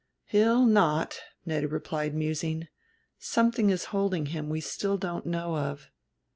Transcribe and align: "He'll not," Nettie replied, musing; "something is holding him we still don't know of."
"He'll 0.25 0.65
not," 0.65 1.19
Nettie 1.45 1.67
replied, 1.67 2.15
musing; 2.15 2.67
"something 3.19 3.69
is 3.69 3.85
holding 3.93 4.25
him 4.33 4.49
we 4.49 4.59
still 4.59 4.97
don't 4.97 5.27
know 5.27 5.55
of." 5.57 5.91